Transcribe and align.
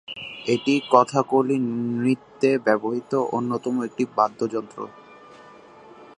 এটি 0.45 0.73
কথাকলি 0.91 1.55
নৃত্যে 1.95 2.51
ব্যবহৃত 2.65 3.11
অন্যতম 3.31 3.75
একটি 3.83 4.03
বাদ্যযন্ত্র। 4.17 4.79